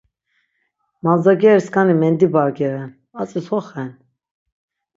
[1.07, 2.89] Mandzageri skani mendibargeren,
[3.27, 3.95] atzi so xen?